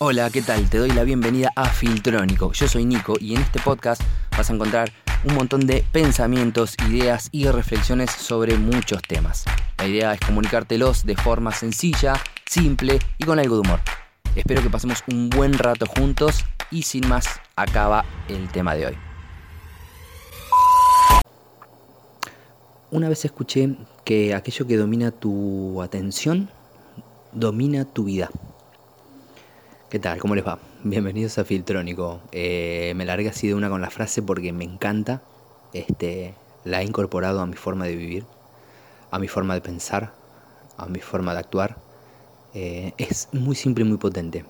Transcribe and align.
Hola, 0.00 0.30
¿qué 0.30 0.42
tal? 0.42 0.70
Te 0.70 0.78
doy 0.78 0.92
la 0.92 1.02
bienvenida 1.02 1.50
a 1.56 1.68
Filtrónico. 1.68 2.52
Yo 2.52 2.68
soy 2.68 2.84
Nico 2.84 3.16
y 3.18 3.34
en 3.34 3.40
este 3.40 3.58
podcast 3.58 4.00
vas 4.30 4.48
a 4.48 4.52
encontrar 4.52 4.92
un 5.24 5.34
montón 5.34 5.66
de 5.66 5.84
pensamientos, 5.90 6.76
ideas 6.88 7.28
y 7.32 7.48
reflexiones 7.48 8.12
sobre 8.12 8.56
muchos 8.58 9.02
temas. 9.02 9.44
La 9.76 9.88
idea 9.88 10.14
es 10.14 10.20
comunicártelos 10.20 11.04
de 11.04 11.16
forma 11.16 11.50
sencilla, 11.50 12.12
simple 12.46 13.00
y 13.18 13.24
con 13.24 13.40
algo 13.40 13.56
de 13.56 13.62
humor. 13.62 13.80
Espero 14.36 14.62
que 14.62 14.70
pasemos 14.70 15.02
un 15.08 15.30
buen 15.30 15.54
rato 15.54 15.84
juntos 15.84 16.44
y 16.70 16.82
sin 16.82 17.08
más 17.08 17.26
acaba 17.56 18.04
el 18.28 18.46
tema 18.52 18.76
de 18.76 18.86
hoy. 18.86 18.96
Una 22.92 23.08
vez 23.08 23.24
escuché 23.24 23.74
que 24.04 24.32
aquello 24.32 24.64
que 24.64 24.76
domina 24.76 25.10
tu 25.10 25.82
atención 25.82 26.48
domina 27.32 27.84
tu 27.84 28.04
vida. 28.04 28.30
¿Qué 29.90 29.98
tal? 29.98 30.18
¿Cómo 30.18 30.34
les 30.34 30.46
va? 30.46 30.58
Bienvenidos 30.84 31.38
a 31.38 31.46
Filtrónico. 31.46 32.20
Eh, 32.30 32.92
me 32.94 33.06
largué 33.06 33.30
así 33.30 33.48
de 33.48 33.54
una 33.54 33.70
con 33.70 33.80
la 33.80 33.88
frase 33.88 34.20
porque 34.20 34.52
me 34.52 34.64
encanta. 34.64 35.22
Este, 35.72 36.34
la 36.66 36.82
he 36.82 36.84
incorporado 36.84 37.40
a 37.40 37.46
mi 37.46 37.54
forma 37.54 37.86
de 37.86 37.96
vivir, 37.96 38.26
a 39.10 39.18
mi 39.18 39.28
forma 39.28 39.54
de 39.54 39.62
pensar, 39.62 40.12
a 40.76 40.84
mi 40.88 41.00
forma 41.00 41.32
de 41.32 41.38
actuar. 41.38 41.78
Eh, 42.52 42.92
es 42.98 43.30
muy 43.32 43.56
simple 43.56 43.82
y 43.82 43.88
muy 43.88 43.96
potente. 43.96 44.44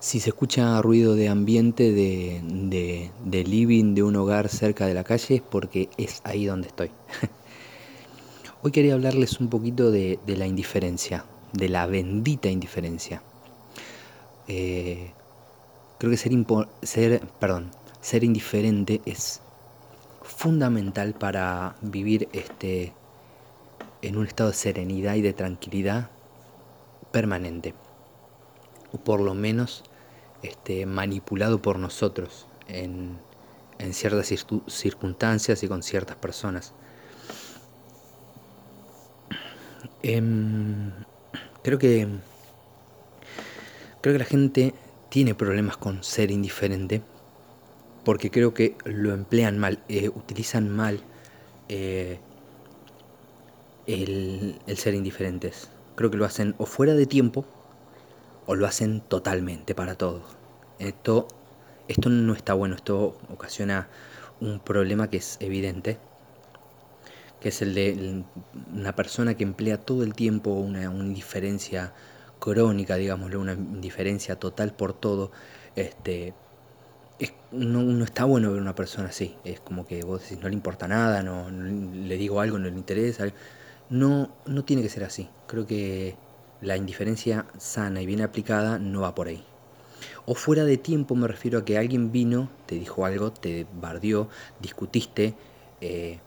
Si 0.00 0.18
se 0.18 0.30
escucha 0.30 0.82
ruido 0.82 1.14
de 1.14 1.28
ambiente 1.28 1.92
de, 1.92 3.10
de, 3.24 3.44
living 3.44 3.94
de 3.94 4.02
un 4.02 4.16
hogar 4.16 4.48
cerca 4.48 4.86
de 4.86 4.94
la 4.94 5.04
calle 5.04 5.36
es 5.36 5.42
porque 5.42 5.88
es 5.96 6.22
ahí 6.24 6.46
donde 6.46 6.66
estoy. 6.66 6.90
Hoy 8.62 8.72
quería 8.72 8.94
hablarles 8.94 9.38
un 9.38 9.48
poquito 9.48 9.92
de, 9.92 10.18
de 10.26 10.36
la 10.36 10.48
indiferencia, 10.48 11.24
de 11.52 11.68
la 11.68 11.86
bendita 11.86 12.48
indiferencia. 12.50 13.22
Eh, 14.54 15.14
creo 15.96 16.10
que 16.10 16.18
ser, 16.18 16.32
ser, 16.82 17.26
perdón, 17.40 17.70
ser 18.02 18.22
indiferente 18.22 19.00
es 19.06 19.40
fundamental 20.22 21.14
para 21.14 21.74
vivir 21.80 22.28
este, 22.34 22.92
en 24.02 24.18
un 24.18 24.26
estado 24.26 24.50
de 24.50 24.56
serenidad 24.56 25.14
y 25.14 25.22
de 25.22 25.32
tranquilidad 25.32 26.10
permanente, 27.12 27.72
o 28.92 28.98
por 28.98 29.22
lo 29.22 29.32
menos 29.32 29.84
este, 30.42 30.84
manipulado 30.84 31.62
por 31.62 31.78
nosotros 31.78 32.46
en, 32.68 33.16
en 33.78 33.94
ciertas 33.94 34.34
circunstancias 34.66 35.62
y 35.62 35.68
con 35.68 35.82
ciertas 35.82 36.16
personas. 36.16 36.74
Em, 40.02 40.92
creo 41.62 41.78
que 41.78 42.06
Creo 44.02 44.14
que 44.14 44.18
la 44.18 44.24
gente 44.24 44.74
tiene 45.10 45.36
problemas 45.36 45.76
con 45.76 46.02
ser 46.02 46.32
indiferente 46.32 47.02
porque 48.04 48.32
creo 48.32 48.52
que 48.52 48.76
lo 48.84 49.14
emplean 49.14 49.58
mal, 49.58 49.78
eh, 49.88 50.08
utilizan 50.08 50.68
mal 50.68 51.00
eh, 51.68 52.18
el, 53.86 54.60
ser 54.76 54.94
indiferentes. 54.94 55.70
Creo 55.94 56.10
que 56.10 56.16
lo 56.16 56.24
hacen 56.24 56.56
o 56.58 56.66
fuera 56.66 56.94
de 56.94 57.06
tiempo 57.06 57.44
o 58.46 58.56
lo 58.56 58.66
hacen 58.66 59.02
totalmente 59.02 59.72
para 59.72 59.94
todos. 59.94 60.24
Esto, 60.80 61.28
esto 61.86 62.10
no 62.10 62.34
está 62.34 62.54
bueno, 62.54 62.74
esto 62.74 63.16
ocasiona 63.30 63.88
un 64.40 64.58
problema 64.58 65.10
que 65.10 65.18
es 65.18 65.36
evidente, 65.38 65.98
que 67.40 67.50
es 67.50 67.62
el 67.62 67.74
de 67.74 68.24
una 68.74 68.96
persona 68.96 69.36
que 69.36 69.44
emplea 69.44 69.78
todo 69.78 70.02
el 70.02 70.14
tiempo 70.14 70.50
una 70.50 70.82
indiferencia 70.82 71.92
crónica, 72.42 72.96
digámoslo, 72.96 73.40
una 73.40 73.52
indiferencia 73.52 74.34
total 74.36 74.74
por 74.74 74.92
todo, 74.94 75.30
este, 75.76 76.34
no, 77.52 78.04
está 78.04 78.24
bueno 78.24 78.50
ver 78.50 78.60
una 78.60 78.74
persona 78.74 79.08
así. 79.08 79.36
Es 79.44 79.60
como 79.60 79.86
que 79.86 80.02
vos 80.02 80.22
decís, 80.22 80.42
no 80.42 80.48
le 80.48 80.54
importa 80.54 80.88
nada, 80.88 81.22
no, 81.22 81.50
le 81.50 82.16
digo 82.16 82.40
algo, 82.40 82.58
no 82.58 82.68
le 82.68 82.76
interesa. 82.76 83.26
No, 83.90 84.30
no 84.46 84.64
tiene 84.64 84.82
que 84.82 84.88
ser 84.88 85.04
así. 85.04 85.28
Creo 85.46 85.66
que 85.66 86.16
la 86.60 86.76
indiferencia 86.76 87.46
sana 87.58 88.02
y 88.02 88.06
bien 88.06 88.22
aplicada 88.22 88.78
no 88.78 89.02
va 89.02 89.14
por 89.14 89.28
ahí. 89.28 89.44
O 90.26 90.34
fuera 90.34 90.64
de 90.64 90.78
tiempo 90.78 91.14
me 91.14 91.28
refiero 91.28 91.60
a 91.60 91.64
que 91.64 91.78
alguien 91.78 92.10
vino, 92.10 92.48
te 92.66 92.76
dijo 92.76 93.04
algo, 93.04 93.32
te 93.32 93.66
bardió, 93.80 94.28
discutiste, 94.60 95.34
eh, 95.80 96.18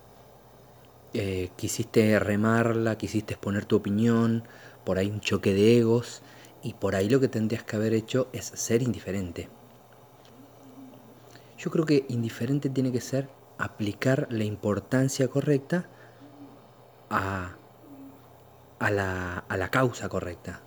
eh, 1.14 1.50
quisiste 1.56 2.20
remarla, 2.20 2.98
quisiste 2.98 3.34
exponer 3.34 3.66
tu 3.66 3.78
opinión, 3.78 4.44
por 4.86 4.98
ahí 4.98 5.10
un 5.10 5.20
choque 5.20 5.54
de 5.54 5.78
egos 5.78 6.22
y 6.64 6.74
por 6.74 6.96
ahí 6.96 7.10
lo 7.10 7.20
que 7.20 7.28
tendrías 7.28 7.64
que 7.64 7.76
haber 7.76 7.94
hecho 7.94 8.28
es 8.34 8.46
ser 8.46 8.82
indiferente. 8.82 9.50
Yo 11.58 11.72
creo 11.72 11.86
que 11.86 12.06
indiferente 12.10 12.70
tiene 12.70 12.92
que 12.92 13.02
ser 13.02 13.30
aplicar 13.58 14.28
la 14.30 14.44
importancia 14.44 15.28
correcta 15.28 15.88
a, 17.10 17.56
a, 18.80 18.92
la, 18.92 19.40
a 19.40 19.58
la 19.58 19.70
causa 19.70 20.10
correcta. 20.10 20.62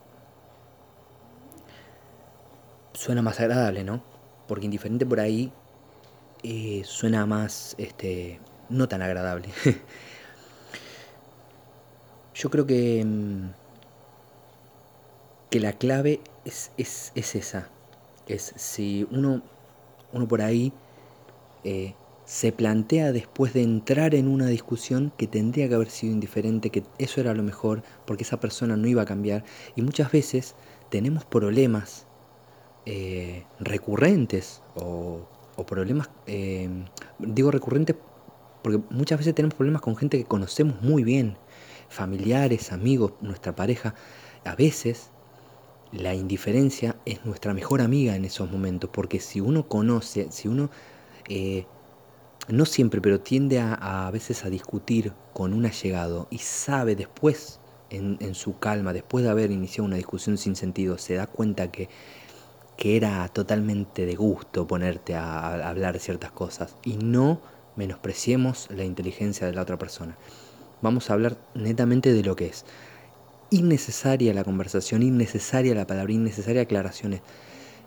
Suena 2.94 3.22
más 3.22 3.38
agradable, 3.40 3.84
¿no? 3.84 4.02
Porque 4.46 4.64
indiferente 4.64 5.06
por 5.06 5.20
ahí 5.20 5.52
eh, 6.42 6.82
suena 6.84 7.26
más, 7.26 7.74
este, 7.78 8.40
no 8.68 8.88
tan 8.88 9.02
agradable. 9.02 9.50
Yo 12.34 12.50
creo 12.50 12.66
que 12.66 13.04
mm, 13.04 13.50
que 15.50 15.60
la 15.60 15.72
clave 15.72 16.20
es, 16.44 16.70
es, 16.76 17.12
esa. 17.14 17.68
Es 18.26 18.52
si 18.56 19.06
uno, 19.10 19.42
uno 20.12 20.28
por 20.28 20.42
ahí 20.42 20.72
eh, 21.64 21.94
se 22.24 22.52
plantea 22.52 23.12
después 23.12 23.54
de 23.54 23.62
entrar 23.62 24.14
en 24.14 24.28
una 24.28 24.46
discusión 24.46 25.12
que 25.16 25.26
tendría 25.26 25.68
que 25.68 25.74
haber 25.74 25.90
sido 25.90 26.12
indiferente, 26.12 26.70
que 26.70 26.82
eso 26.98 27.20
era 27.20 27.32
lo 27.34 27.42
mejor, 27.42 27.82
porque 28.04 28.24
esa 28.24 28.38
persona 28.38 28.76
no 28.76 28.86
iba 28.86 29.02
a 29.02 29.06
cambiar. 29.06 29.44
Y 29.76 29.82
muchas 29.82 30.12
veces 30.12 30.54
tenemos 30.90 31.24
problemas 31.24 32.06
eh, 32.84 33.44
recurrentes 33.60 34.62
o, 34.74 35.26
problemas, 35.66 36.08
eh, 36.26 36.68
digo 37.18 37.50
recurrentes 37.50 37.96
porque 38.62 38.80
muchas 38.90 39.18
veces 39.18 39.34
tenemos 39.34 39.54
problemas 39.54 39.82
con 39.82 39.96
gente 39.96 40.18
que 40.18 40.24
conocemos 40.24 40.80
muy 40.82 41.02
bien, 41.04 41.36
familiares, 41.88 42.72
amigos, 42.72 43.12
nuestra 43.20 43.54
pareja. 43.54 43.94
A 44.44 44.54
veces 44.54 45.10
la 45.92 46.14
indiferencia 46.14 46.96
es 47.04 47.24
nuestra 47.24 47.54
mejor 47.54 47.80
amiga 47.80 48.14
en 48.16 48.24
esos 48.24 48.50
momentos, 48.50 48.90
porque 48.92 49.20
si 49.20 49.40
uno 49.40 49.68
conoce, 49.68 50.28
si 50.30 50.48
uno, 50.48 50.70
eh, 51.28 51.66
no 52.48 52.64
siempre, 52.64 53.00
pero 53.00 53.20
tiende 53.20 53.58
a, 53.58 54.06
a, 54.06 54.10
veces 54.10 54.44
a 54.44 54.50
discutir 54.50 55.12
con 55.32 55.54
un 55.54 55.66
allegado 55.66 56.28
y 56.30 56.38
sabe 56.38 56.96
después, 56.96 57.60
en, 57.90 58.18
en, 58.20 58.34
su 58.34 58.58
calma, 58.58 58.92
después 58.92 59.24
de 59.24 59.30
haber 59.30 59.50
iniciado 59.50 59.86
una 59.86 59.96
discusión 59.96 60.36
sin 60.36 60.56
sentido, 60.56 60.98
se 60.98 61.14
da 61.14 61.26
cuenta 61.26 61.70
que, 61.70 61.88
que 62.76 62.96
era 62.96 63.26
totalmente 63.28 64.04
de 64.04 64.14
gusto 64.14 64.66
ponerte 64.66 65.14
a, 65.14 65.48
a 65.48 65.68
hablar 65.68 65.98
ciertas 65.98 66.30
cosas 66.30 66.76
y 66.84 66.96
no 66.96 67.40
menospreciemos 67.76 68.68
la 68.70 68.84
inteligencia 68.84 69.46
de 69.46 69.54
la 69.54 69.62
otra 69.62 69.78
persona. 69.78 70.18
Vamos 70.82 71.10
a 71.10 71.14
hablar 71.14 71.38
netamente 71.54 72.12
de 72.12 72.22
lo 72.22 72.36
que 72.36 72.46
es 72.46 72.64
innecesaria 73.50 74.34
la 74.34 74.44
conversación, 74.44 75.02
innecesaria 75.02 75.74
la 75.74 75.86
palabra, 75.86 76.12
innecesaria 76.12 76.62
aclaraciones, 76.62 77.22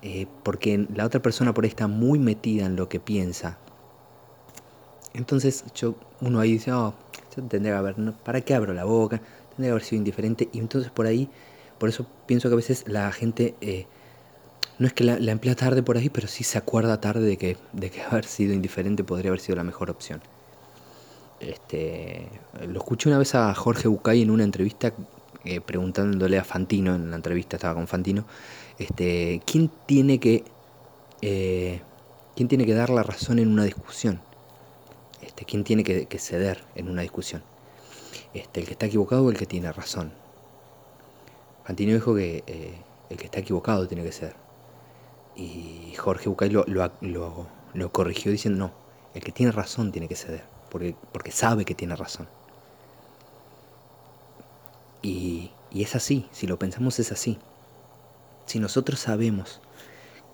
eh, 0.01 0.27
porque 0.43 0.87
la 0.93 1.05
otra 1.05 1.21
persona 1.21 1.53
por 1.53 1.63
ahí 1.63 1.69
está 1.69 1.87
muy 1.87 2.19
metida 2.19 2.65
en 2.65 2.75
lo 2.75 2.89
que 2.89 2.99
piensa. 2.99 3.57
Entonces 5.13 5.63
uno 6.21 6.39
ahí 6.39 6.53
dice, 6.53 6.71
oh, 6.71 6.93
tendría 7.49 7.73
que 7.73 7.77
haber, 7.77 7.95
¿para 8.23 8.41
qué 8.41 8.55
abro 8.55 8.73
la 8.73 8.85
boca? 8.85 9.21
Tendría 9.49 9.67
que 9.67 9.71
haber 9.71 9.83
sido 9.83 9.97
indiferente. 9.97 10.49
Y 10.53 10.59
entonces 10.59 10.91
por 10.91 11.05
ahí, 11.05 11.29
por 11.77 11.89
eso 11.89 12.07
pienso 12.25 12.49
que 12.49 12.53
a 12.53 12.57
veces 12.57 12.85
la 12.87 13.11
gente, 13.11 13.55
eh, 13.61 13.85
no 14.79 14.87
es 14.87 14.93
que 14.93 15.03
la, 15.03 15.31
emplea 15.31 15.55
tarde 15.55 15.83
por 15.83 15.97
ahí, 15.97 16.09
pero 16.09 16.27
sí 16.27 16.43
se 16.43 16.57
acuerda 16.57 17.01
tarde 17.01 17.21
de 17.21 17.37
que, 17.37 17.57
de 17.73 17.89
que 17.91 18.01
haber 18.09 18.25
sido 18.25 18.53
indiferente 18.53 19.03
podría 19.03 19.29
haber 19.29 19.41
sido 19.41 19.57
la 19.57 19.63
mejor 19.63 19.89
opción. 19.89 20.21
Este, 21.39 22.27
lo 22.67 22.79
escuché 22.79 23.09
una 23.09 23.17
vez 23.17 23.33
a 23.33 23.53
Jorge 23.55 23.87
Bucay 23.87 24.21
en 24.21 24.29
una 24.29 24.43
entrevista 24.43 24.93
eh, 25.45 25.61
preguntándole 25.61 26.37
a 26.37 26.43
Fantino, 26.43 26.95
en 26.95 27.09
la 27.09 27.15
entrevista 27.15 27.57
estaba 27.57 27.73
con 27.73 27.87
Fantino, 27.87 28.25
este, 28.77 29.41
¿quién 29.45 29.71
tiene 29.85 30.19
que 30.19 30.43
eh, 31.21 31.81
quién 32.35 32.47
tiene 32.47 32.65
que 32.65 32.73
dar 32.73 32.89
la 32.89 33.03
razón 33.03 33.39
en 33.39 33.47
una 33.49 33.63
discusión? 33.63 34.21
Este, 35.21 35.45
¿Quién 35.45 35.63
tiene 35.63 35.83
que, 35.83 36.07
ceder 36.19 36.63
en 36.75 36.89
una 36.89 37.03
discusión? 37.03 37.43
Este, 38.33 38.59
¿El 38.59 38.65
que 38.65 38.73
está 38.73 38.87
equivocado 38.87 39.25
o 39.25 39.29
el 39.29 39.37
que 39.37 39.45
tiene 39.45 39.71
razón? 39.71 40.11
Fantino 41.63 41.93
dijo 41.93 42.15
que 42.15 42.43
eh, 42.47 42.73
el 43.09 43.17
que 43.17 43.25
está 43.25 43.39
equivocado 43.39 43.87
tiene 43.87 44.03
que 44.03 44.11
ceder. 44.11 44.35
Y 45.35 45.93
Jorge 45.97 46.27
Bucay 46.29 46.49
lo, 46.49 46.65
lo, 46.65 47.91
corrigió 47.91 48.31
diciendo, 48.31 48.67
no, 48.67 48.73
el 49.13 49.23
que 49.23 49.31
tiene 49.31 49.51
razón 49.51 49.91
tiene 49.91 50.07
que 50.07 50.15
ceder, 50.15 50.43
porque, 50.69 50.95
porque 51.11 51.31
sabe 51.31 51.63
que 51.65 51.75
tiene 51.75 51.95
razón. 51.95 52.27
Y, 55.01 55.51
es 55.73 55.95
así, 55.95 56.27
si 56.31 56.47
lo 56.47 56.59
pensamos 56.59 56.99
es 56.99 57.11
así. 57.11 57.37
Si 58.45 58.59
nosotros 58.59 58.99
sabemos 58.99 59.61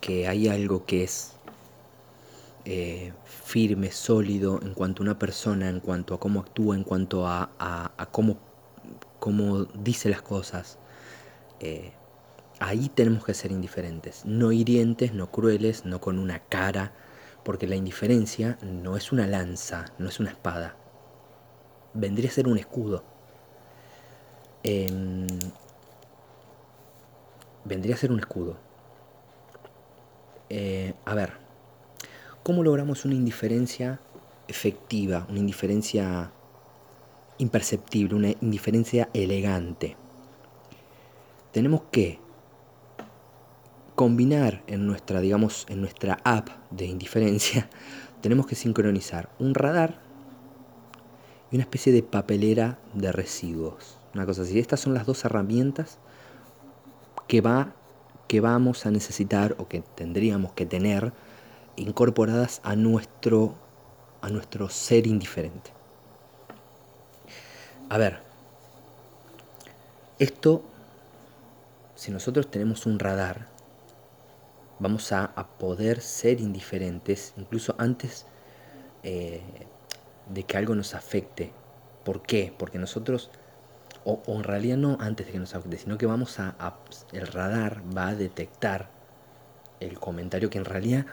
que 0.02 0.28
hay 0.28 0.48
algo 0.48 0.86
que 0.86 1.04
es 1.04 1.34
eh, 2.66 3.14
firme, 3.26 3.92
sólido 3.92 4.60
en 4.62 4.74
cuanto 4.74 5.02
a 5.02 5.06
una 5.06 5.20
persona, 5.20 5.70
en 5.70 5.80
cuanto 5.80 6.16
a 6.16 6.20
cómo 6.20 6.42
actúa, 6.42 6.76
en 6.76 6.84
cuanto 6.84 7.28
a, 7.28 7.50
cómo, 8.12 8.38
cómo, 9.20 9.66
dice 9.66 10.10
las 10.10 10.22
cosas, 10.22 10.80
eh, 11.60 11.92
ahí 12.60 12.90
tenemos 12.90 13.24
que 13.24 13.34
ser 13.34 13.52
indiferentes, 13.52 14.26
no 14.26 14.52
hirientes, 14.52 15.14
no 15.14 15.32
crueles, 15.32 15.86
no 15.86 16.02
con 16.02 16.20
una 16.20 16.40
cara, 16.40 16.94
porque 17.44 17.68
la 17.68 17.76
indiferencia 17.76 18.58
no 18.62 18.98
es 18.98 19.12
una 19.12 19.28
lanza, 19.28 19.86
no 19.98 20.10
es 20.10 20.20
una 20.20 20.32
espada, 20.32 20.76
vendría 21.94 22.30
a 22.30 22.34
ser 22.34 22.48
un 22.48 22.58
escudo. 22.58 23.17
Vendría 27.66 27.96
a 27.96 27.98
ser 27.98 28.12
un 28.12 28.20
escudo. 28.20 28.58
Eh, 30.50 30.94
a 31.04 31.14
ver, 31.14 31.34
¿cómo 32.44 32.64
logramos 32.64 33.04
una 33.04 33.16
indiferencia 33.16 34.00
efectiva, 34.48 35.26
una 35.30 35.40
indiferencia 35.40 36.32
imperceptible, 37.38 38.16
una 38.16 38.30
indiferencia 38.42 39.10
elegante? 39.14 39.98
Tenemos 41.52 41.82
que 41.92 42.20
combinar 43.96 44.64
en 44.68 44.88
nuestra, 44.88 45.20
digamos, 45.20 45.66
en 45.70 45.82
nuestra 45.82 46.20
app 46.24 46.50
de 46.72 46.86
indiferencia, 46.86 47.70
tenemos 48.22 48.48
que 48.48 48.56
sincronizar 48.56 49.30
un 49.40 49.56
radar 49.56 50.00
y 51.52 51.56
una 51.56 51.64
especie 51.64 51.92
de 51.92 52.04
papelera 52.04 52.80
de 52.94 53.12
residuos. 53.12 53.97
Una 54.18 54.26
cosa 54.26 54.42
así. 54.42 54.58
Estas 54.58 54.80
son 54.80 54.96
las 54.96 55.06
dos 55.06 55.24
herramientas 55.26 56.00
que, 57.28 57.40
va, 57.40 57.76
que 58.28 58.42
vamos 58.42 58.88
a 58.88 58.90
necesitar 58.90 59.56
o 59.60 59.68
que 59.68 59.82
tendríamos 59.82 60.54
que 60.54 60.66
tener 60.66 61.14
incorporadas 61.76 62.60
a 62.64 62.76
nuestro, 62.76 63.54
a 64.22 64.30
nuestro 64.30 64.70
ser 64.70 65.06
indiferente. 65.06 65.70
A 67.90 68.00
ver, 68.00 68.18
esto, 70.18 70.64
si 71.94 72.10
nosotros 72.10 72.50
tenemos 72.50 72.88
un 72.88 72.98
radar, 72.98 73.46
vamos 74.80 75.12
a, 75.12 75.32
poder 75.60 76.02
ser 76.02 76.42
indiferentes 76.42 77.36
incluso 77.38 77.76
antes 77.78 78.26
eh, 79.04 79.44
de 80.28 80.42
que 80.42 80.58
algo 80.58 80.74
nos 80.74 80.96
afecte. 80.96 81.52
¿Por 82.04 82.24
qué? 82.24 82.52
Porque 82.58 82.80
nosotros, 82.80 83.30
o, 84.08 84.24
en 84.38 84.44
realidad 84.44 84.78
no 84.78 84.98
antes 85.02 85.26
de 85.26 85.34
que 85.34 85.40
nos 85.40 85.54
afecte, 85.54 85.78
sino 85.78 85.98
que 85.98 86.06
vamos 86.06 86.40
a, 86.40 86.56
el 87.12 87.28
radar 87.28 87.84
va 87.96 88.10
a 88.10 88.16
detectar 88.16 88.90
el 89.82 90.00
comentario 90.00 90.50
que 90.50 90.58
en 90.58 90.66
realidad 90.66 91.06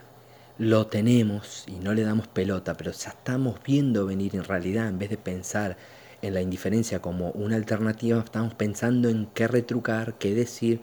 lo 0.59 0.87
tenemos 0.87 1.65
y 1.67 1.73
no 1.73 1.93
le 1.93 2.03
damos 2.03 2.29
pelota, 2.29 2.75
pero 2.77 2.93
ya 2.93 3.11
estamos 3.11 3.61
viendo 3.65 4.07
venir 4.07 4.37
en 4.37 4.45
realidad, 4.45 4.89
en 4.89 4.99
vez 5.01 5.11
de 5.11 5.19
pensar 5.19 5.77
en 6.23 6.35
la 6.35 6.41
indiferencia 6.41 7.01
como 7.03 7.31
una 7.33 7.57
alternativa, 7.57 8.21
estamos 8.21 8.55
pensando 8.55 9.09
en 9.09 9.27
qué 9.27 9.49
retrucar, 9.49 10.15
qué 10.15 10.33
decir, 10.35 10.81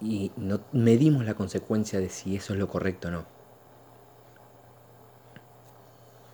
y 0.00 0.32
no 0.36 0.60
medimos 0.72 1.24
la 1.24 1.34
consecuencia 1.34 2.00
de 2.00 2.10
si 2.10 2.36
eso 2.36 2.52
es 2.54 2.58
lo 2.60 2.68
correcto 2.68 3.08
o 3.08 3.10
no. 3.10 3.26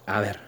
A 0.07 0.21
ver, 0.21 0.48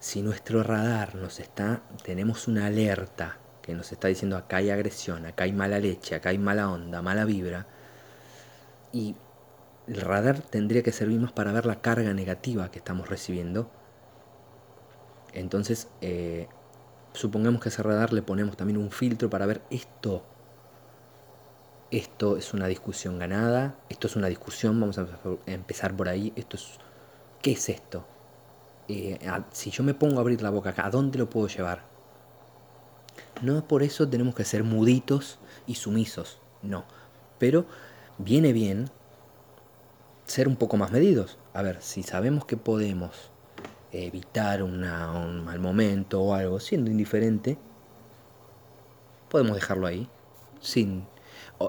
si 0.00 0.22
nuestro 0.22 0.62
radar 0.62 1.14
nos 1.14 1.40
está, 1.40 1.82
tenemos 2.02 2.48
una 2.48 2.66
alerta 2.66 3.38
que 3.60 3.74
nos 3.74 3.92
está 3.92 4.08
diciendo 4.08 4.38
acá 4.38 4.56
hay 4.56 4.70
agresión, 4.70 5.26
acá 5.26 5.44
hay 5.44 5.52
mala 5.52 5.78
leche, 5.78 6.14
acá 6.14 6.30
hay 6.30 6.38
mala 6.38 6.70
onda, 6.70 7.02
mala 7.02 7.26
vibra, 7.26 7.66
y 8.92 9.14
el 9.86 10.00
radar 10.00 10.40
tendría 10.40 10.82
que 10.82 10.92
servirnos 10.92 11.32
para 11.32 11.52
ver 11.52 11.66
la 11.66 11.82
carga 11.82 12.14
negativa 12.14 12.70
que 12.70 12.78
estamos 12.78 13.10
recibiendo, 13.10 13.70
entonces 15.34 15.88
eh, 16.00 16.48
supongamos 17.12 17.60
que 17.60 17.68
a 17.68 17.72
ese 17.72 17.82
radar 17.82 18.14
le 18.14 18.22
ponemos 18.22 18.56
también 18.56 18.78
un 18.78 18.90
filtro 18.90 19.28
para 19.28 19.44
ver 19.44 19.60
esto, 19.70 20.24
esto 21.90 22.38
es 22.38 22.54
una 22.54 22.68
discusión 22.68 23.18
ganada, 23.18 23.76
esto 23.90 24.06
es 24.06 24.16
una 24.16 24.28
discusión, 24.28 24.80
vamos 24.80 24.96
a 24.96 25.06
empezar 25.44 25.94
por 25.94 26.08
ahí, 26.08 26.32
esto 26.36 26.56
es, 26.56 26.78
¿qué 27.42 27.52
es 27.52 27.68
esto? 27.68 28.06
Eh, 28.92 29.20
si 29.52 29.70
yo 29.70 29.84
me 29.84 29.94
pongo 29.94 30.18
a 30.18 30.20
abrir 30.22 30.42
la 30.42 30.50
boca 30.50 30.70
acá, 30.70 30.86
¿a 30.86 30.90
dónde 30.90 31.16
lo 31.16 31.30
puedo 31.30 31.46
llevar? 31.46 31.84
No 33.40 33.64
por 33.68 33.84
eso 33.84 34.08
tenemos 34.08 34.34
que 34.34 34.44
ser 34.44 34.64
muditos 34.64 35.38
y 35.68 35.76
sumisos, 35.76 36.40
no. 36.60 36.84
Pero 37.38 37.66
viene 38.18 38.52
bien 38.52 38.90
ser 40.24 40.48
un 40.48 40.56
poco 40.56 40.76
más 40.76 40.90
medidos. 40.90 41.38
A 41.54 41.62
ver, 41.62 41.80
si 41.80 42.02
sabemos 42.02 42.44
que 42.46 42.56
podemos 42.56 43.30
evitar 43.92 44.60
un 44.60 44.80
mal 45.44 45.60
momento 45.60 46.20
o 46.20 46.34
algo 46.34 46.58
siendo 46.58 46.90
indiferente, 46.90 47.58
podemos 49.28 49.54
dejarlo 49.54 49.86
ahí. 49.86 50.08
Sin. 50.60 51.06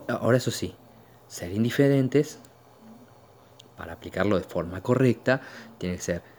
Ahora, 0.08 0.38
eso 0.38 0.50
sí, 0.50 0.74
ser 1.28 1.52
indiferentes, 1.52 2.40
para 3.78 3.94
aplicarlo 3.94 4.40
de 4.40 4.44
forma 4.44 4.82
correcta, 4.82 5.42
tiene 5.78 5.98
que 5.98 6.02
ser 6.02 6.31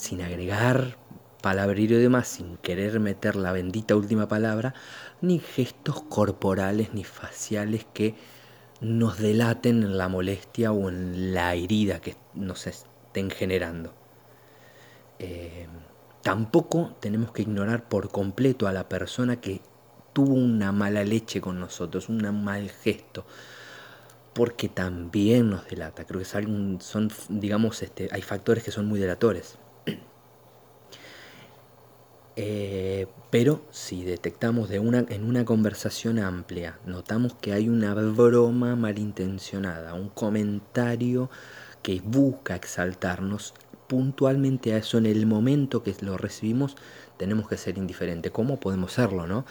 sin 0.00 0.22
agregar 0.22 0.96
palabrerío 1.42 1.98
y 1.98 2.02
demás, 2.02 2.28
sin 2.28 2.56
querer 2.58 3.00
meter 3.00 3.36
la 3.36 3.52
bendita 3.52 3.96
última 3.96 4.28
palabra, 4.28 4.74
ni 5.20 5.38
gestos 5.38 6.02
corporales 6.02 6.94
ni 6.94 7.04
faciales 7.04 7.86
que 7.92 8.14
nos 8.80 9.18
delaten 9.18 9.82
en 9.82 9.98
la 9.98 10.08
molestia 10.08 10.72
o 10.72 10.88
en 10.88 11.34
la 11.34 11.54
herida 11.54 12.00
que 12.00 12.16
nos 12.34 12.66
estén 12.66 13.30
generando. 13.30 13.92
Eh, 15.18 15.66
tampoco 16.22 16.96
tenemos 17.00 17.32
que 17.32 17.42
ignorar 17.42 17.88
por 17.88 18.10
completo 18.10 18.66
a 18.66 18.72
la 18.72 18.88
persona 18.88 19.40
que 19.40 19.60
tuvo 20.12 20.34
una 20.34 20.72
mala 20.72 21.04
leche 21.04 21.40
con 21.40 21.60
nosotros, 21.60 22.08
un 22.08 22.22
mal 22.42 22.70
gesto, 22.70 23.26
porque 24.32 24.68
también 24.68 25.50
nos 25.50 25.68
delata. 25.68 26.04
Creo 26.04 26.20
que 26.20 26.24
son, 26.24 27.10
digamos, 27.28 27.82
este, 27.82 28.08
hay 28.12 28.22
factores 28.22 28.64
que 28.64 28.70
son 28.70 28.86
muy 28.86 28.98
delatores. 28.98 29.58
Eh, 32.36 33.06
pero 33.30 33.62
si 33.70 34.04
detectamos 34.04 34.68
de 34.68 34.78
una, 34.78 35.04
en 35.08 35.24
una 35.24 35.44
conversación 35.44 36.18
amplia, 36.18 36.78
notamos 36.86 37.34
que 37.34 37.52
hay 37.52 37.68
una 37.68 37.94
broma 37.94 38.76
malintencionada, 38.76 39.94
un 39.94 40.08
comentario 40.08 41.30
que 41.82 42.00
busca 42.00 42.56
exaltarnos, 42.56 43.54
puntualmente 43.86 44.72
a 44.72 44.76
eso 44.78 44.98
en 44.98 45.06
el 45.06 45.26
momento 45.26 45.82
que 45.82 45.94
lo 46.00 46.16
recibimos, 46.16 46.76
tenemos 47.16 47.48
que 47.48 47.56
ser 47.56 47.76
indiferentes. 47.76 48.30
¿Cómo 48.30 48.60
podemos 48.60 48.92
serlo, 48.92 49.26
no? 49.26 49.44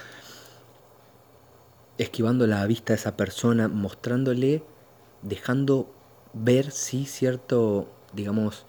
Esquivando 1.98 2.48
la 2.48 2.65
vista 2.65 2.93
a 2.93 2.95
esa 2.95 3.17
persona, 3.17 3.67
mostrándole, 3.67 4.63
dejando 5.21 5.91
ver 6.33 6.71
si 6.71 7.05
cierto, 7.05 7.89
digamos, 8.13 8.65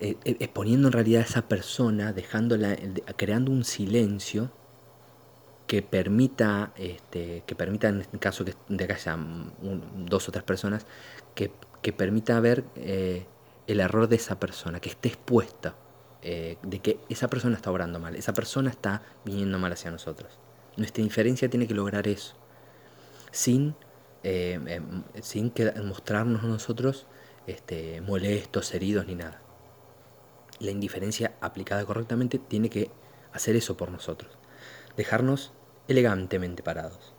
eh, 0.00 0.16
eh, 0.24 0.36
exponiendo 0.40 0.88
en 0.88 0.92
realidad 0.92 1.20
a 1.20 1.24
esa 1.24 1.42
persona, 1.42 2.14
dejándola, 2.14 2.74
creando 3.16 3.52
un 3.52 3.64
silencio 3.64 4.50
que 5.66 5.82
permita, 5.82 6.72
este, 6.76 7.44
que 7.46 7.54
permita 7.54 7.88
en 7.88 8.00
este 8.00 8.18
caso 8.18 8.44
que 8.46 8.54
de 8.68 8.84
acá 8.84 8.96
sean 8.96 9.52
dos 10.06 10.26
o 10.28 10.32
tres 10.32 10.42
personas, 10.42 10.86
que, 11.34 11.52
permita 11.92 12.40
ver 12.40 12.64
eh, 12.76 13.26
el 13.66 13.80
error 13.80 14.08
de 14.08 14.16
esa 14.16 14.40
persona, 14.40 14.80
que 14.80 14.88
esté 14.88 15.08
expuesta, 15.08 15.76
de 16.22 16.80
que 16.82 17.00
esa 17.08 17.28
persona 17.28 17.56
está 17.56 17.70
obrando 17.70 17.98
mal, 17.98 18.14
esa 18.14 18.34
persona 18.34 18.68
está 18.68 19.02
viniendo 19.24 19.58
mal 19.58 19.72
hacia 19.72 19.90
nosotros. 19.90 20.38
Nuestra 20.76 21.02
inferencia 21.02 21.48
tiene 21.48 21.66
que 21.66 21.74
lograr 21.74 22.06
eso, 22.08 22.36
sin, 23.30 23.74
em, 24.22 25.02
sin 25.22 25.52
mostrarnos 25.84 26.42
nosotros 26.42 27.06
este, 27.46 28.02
molestos, 28.02 28.74
heridos 28.74 29.06
ni 29.06 29.14
nada 29.14 29.39
la 30.60 30.70
indiferencia 30.70 31.32
aplicada 31.40 31.84
correctamente 31.84 32.38
tiene 32.38 32.70
que 32.70 32.90
hacer 33.32 33.56
eso 33.56 33.76
por 33.76 33.90
nosotros, 33.90 34.30
dejarnos 34.96 35.52
elegantemente 35.88 36.62
parados. 36.62 37.14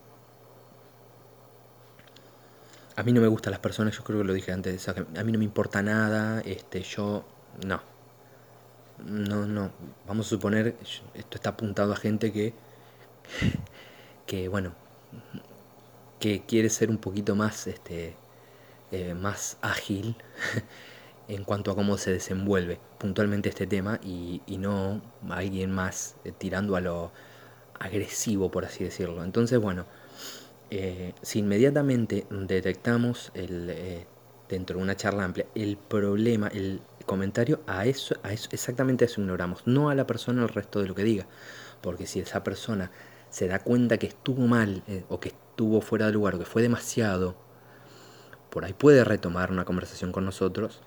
A 2.95 3.03
mí 3.03 3.13
no 3.13 3.21
me 3.21 3.27
gustan 3.27 3.51
las 3.51 3.59
personas, 3.59 3.95
yo 3.97 4.03
creo 4.03 4.19
que 4.19 4.25
lo 4.25 4.33
dije 4.33 4.51
antes, 4.51 4.87
a 4.87 4.93
mí 4.93 5.31
no 5.31 5.39
me 5.39 5.45
importa 5.45 5.81
nada, 5.81 6.41
este, 6.41 6.81
yo 6.81 7.25
no. 7.65 7.81
No, 9.05 9.47
no, 9.47 9.71
vamos 10.07 10.27
a 10.27 10.29
suponer, 10.29 10.75
esto 11.15 11.35
está 11.35 11.49
apuntado 11.49 11.93
a 11.93 11.95
gente 11.95 12.31
que, 12.31 12.53
que 14.27 14.47
bueno, 14.47 14.73
que 16.19 16.43
quiere 16.45 16.69
ser 16.69 16.91
un 16.91 16.99
poquito 16.99 17.35
más, 17.35 17.65
este, 17.65 18.15
eh, 18.91 19.15
más 19.15 19.57
ágil 19.61 20.15
en 21.31 21.45
cuanto 21.45 21.71
a 21.71 21.75
cómo 21.75 21.97
se 21.97 22.11
desenvuelve 22.11 22.79
puntualmente 22.97 23.47
este 23.47 23.65
tema 23.65 23.99
y, 24.03 24.41
no 24.59 25.01
alguien 25.29 25.71
más 25.71 26.15
eh, 26.25 26.33
tirando 26.37 26.75
a 26.75 26.81
lo 26.81 27.11
agresivo, 27.79 28.51
por 28.51 28.65
así 28.65 28.83
decirlo. 28.83 29.23
Entonces, 29.23 29.57
bueno, 29.57 29.85
eh, 30.69 31.13
si 31.21 31.39
inmediatamente 31.39 32.27
detectamos 32.29 33.31
el, 33.33 33.69
eh, 33.69 34.05
dentro 34.49 34.77
de 34.77 34.83
una 34.83 34.95
charla 34.97 35.23
amplia 35.23 35.45
el 35.55 35.77
problema, 35.77 36.49
el 36.49 36.81
comentario, 37.05 37.61
a 37.65 37.85
eso, 37.85 38.15
a 38.23 38.33
eso, 38.33 38.49
exactamente 38.51 39.05
eso 39.05 39.21
ignoramos, 39.21 39.65
no 39.65 39.89
a 39.89 39.95
la 39.95 40.05
persona 40.05 40.43
el 40.43 40.49
resto 40.49 40.81
de 40.81 40.87
lo 40.89 40.95
que 40.95 41.03
diga. 41.03 41.27
Porque 41.81 42.07
si 42.07 42.19
esa 42.19 42.43
persona 42.43 42.91
se 43.29 43.47
da 43.47 43.59
cuenta 43.59 43.97
que 43.97 44.07
estuvo 44.07 44.45
mal 44.47 44.83
o 45.07 45.19
que 45.21 45.29
estuvo 45.29 45.79
fuera 45.81 46.07
de 46.07 46.11
lugar 46.11 46.35
o 46.35 46.39
que 46.39 46.45
fue 46.45 46.61
demasiado, 46.61 47.35
por 48.49 48.65
ahí 48.65 48.73
puede 48.73 49.05
retomar 49.05 49.49
una 49.49 49.63
conversación 49.65 50.11
con 50.11 50.25
nosotros. 50.25 50.81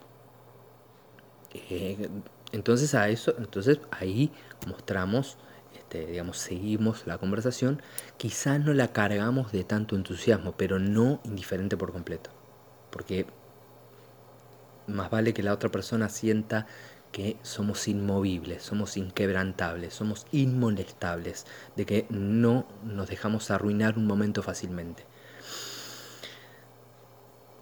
Eh, 1.55 2.09
entonces 2.53 2.95
a 2.95 3.09
eso, 3.09 3.35
entonces 3.39 3.81
ahí 3.91 4.31
mostramos, 4.67 5.39
este, 5.75 6.07
digamos, 6.07 6.39
seguimos 6.39 7.07
la 7.07 7.19
conversación. 7.19 7.83
Quizás 8.17 8.61
no 8.61 8.75
la 8.75 8.93
cargamos 8.93 9.53
de 9.53 9.65
tanto 9.65 9.97
entusiasmo, 9.97 10.53
pero 10.57 10.79
no 10.79 11.21
indiferente 11.25 11.77
por 11.77 11.93
completo. 11.93 12.31
Porque 12.91 13.27
más 14.87 15.11
vale 15.11 15.35
que 15.35 15.43
la 15.43 15.53
otra 15.53 15.71
persona 15.71 16.09
sienta 16.09 16.67
que 17.13 17.37
somos 17.43 17.87
inmovibles, 17.87 18.65
somos 18.65 18.97
inquebrantables, 18.97 19.95
somos 19.95 20.27
inmolestables, 20.33 21.47
de 21.77 21.87
que 21.87 22.07
no 22.11 22.67
nos 22.83 23.09
dejamos 23.09 23.51
arruinar 23.53 23.97
un 23.99 24.07
momento 24.07 24.43
fácilmente. 24.43 25.05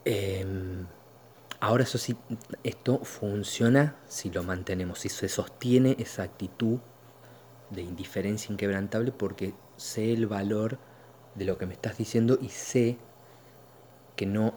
Em, 0.05 0.87
ahora 1.63 1.85
eso 1.85 1.97
sí, 1.97 2.17
esto 2.65 2.99
funciona 3.05 3.95
si 4.09 4.31
lo 4.31 4.43
mantenemos, 4.43 4.99
si 4.99 5.09
se 5.09 5.29
sostiene 5.29 5.95
esa 6.01 6.25
actitud 6.25 6.81
de 7.71 7.83
indiferencia 7.83 8.53
inquebrantable 8.53 9.13
porque 9.13 9.55
sé 9.77 10.13
el 10.13 10.27
valor 10.27 10.79
de 11.37 11.45
lo 11.45 11.59
que 11.59 11.67
me 11.67 11.75
estás 11.75 11.97
diciendo 11.97 12.37
y 12.43 12.49
sé 12.49 12.99
que 14.17 14.27
no, 14.27 14.55